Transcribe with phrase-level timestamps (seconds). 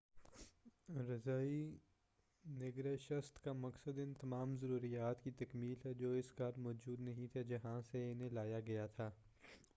[1.09, 1.59] رضاعی
[2.45, 7.43] نگہداشت کا مقصد ان تمام ضروریات کی تکمیل ہے جو اس گھر موجود نہیں تھے
[7.43, 9.09] جہاں سے انہیں لایا گیا تھا